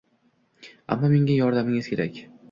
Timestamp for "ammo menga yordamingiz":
0.95-1.91